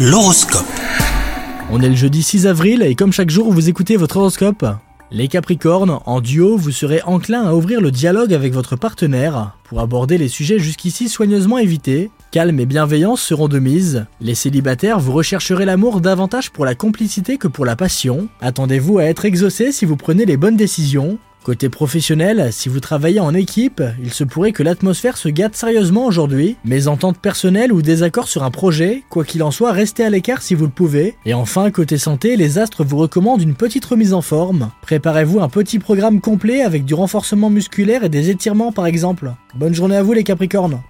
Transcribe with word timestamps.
L'horoscope. 0.00 0.64
On 1.72 1.80
est 1.80 1.88
le 1.88 1.96
jeudi 1.96 2.22
6 2.22 2.46
avril 2.46 2.82
et 2.82 2.94
comme 2.94 3.12
chaque 3.12 3.30
jour 3.30 3.52
vous 3.52 3.68
écoutez 3.68 3.96
votre 3.96 4.18
horoscope. 4.18 4.64
Les 5.10 5.26
Capricornes, 5.26 5.98
en 6.06 6.20
duo, 6.20 6.56
vous 6.56 6.70
serez 6.70 7.02
enclin 7.02 7.42
à 7.42 7.52
ouvrir 7.52 7.80
le 7.80 7.90
dialogue 7.90 8.32
avec 8.32 8.54
votre 8.54 8.76
partenaire 8.76 9.56
pour 9.64 9.80
aborder 9.80 10.16
les 10.16 10.28
sujets 10.28 10.60
jusqu'ici 10.60 11.08
soigneusement 11.08 11.58
évités. 11.58 12.12
Calme 12.30 12.60
et 12.60 12.66
bienveillance 12.66 13.20
seront 13.20 13.48
de 13.48 13.58
mise. 13.58 14.06
Les 14.20 14.36
célibataires, 14.36 15.00
vous 15.00 15.10
rechercherez 15.10 15.64
l'amour 15.64 16.00
davantage 16.00 16.52
pour 16.52 16.64
la 16.64 16.76
complicité 16.76 17.36
que 17.36 17.48
pour 17.48 17.66
la 17.66 17.74
passion. 17.74 18.28
Attendez-vous 18.40 18.98
à 18.98 19.04
être 19.04 19.24
exaucé 19.24 19.72
si 19.72 19.84
vous 19.84 19.96
prenez 19.96 20.26
les 20.26 20.36
bonnes 20.36 20.56
décisions. 20.56 21.18
Côté 21.44 21.68
professionnel, 21.68 22.48
si 22.52 22.68
vous 22.68 22.80
travaillez 22.80 23.20
en 23.20 23.32
équipe, 23.32 23.82
il 24.02 24.12
se 24.12 24.24
pourrait 24.24 24.52
que 24.52 24.62
l'atmosphère 24.62 25.16
se 25.16 25.28
gâte 25.28 25.56
sérieusement 25.56 26.04
aujourd'hui. 26.04 26.56
Mésentente 26.64 27.18
personnelle 27.18 27.72
ou 27.72 27.80
désaccord 27.80 28.28
sur 28.28 28.42
un 28.42 28.50
projet, 28.50 29.02
quoi 29.08 29.24
qu'il 29.24 29.42
en 29.42 29.50
soit, 29.50 29.72
restez 29.72 30.04
à 30.04 30.10
l'écart 30.10 30.42
si 30.42 30.54
vous 30.54 30.66
le 30.66 30.70
pouvez. 30.70 31.16
Et 31.24 31.34
enfin, 31.34 31.70
côté 31.70 31.96
santé, 31.96 32.36
les 32.36 32.58
astres 32.58 32.84
vous 32.84 32.98
recommandent 32.98 33.42
une 33.42 33.54
petite 33.54 33.84
remise 33.84 34.12
en 34.12 34.22
forme. 34.22 34.70
Préparez-vous 34.82 35.40
un 35.40 35.48
petit 35.48 35.78
programme 35.78 36.20
complet 36.20 36.62
avec 36.62 36.84
du 36.84 36.94
renforcement 36.94 37.50
musculaire 37.50 38.04
et 38.04 38.08
des 38.08 38.30
étirements 38.30 38.72
par 38.72 38.86
exemple. 38.86 39.32
Bonne 39.54 39.74
journée 39.74 39.96
à 39.96 40.02
vous 40.02 40.12
les 40.12 40.24
Capricornes 40.24 40.80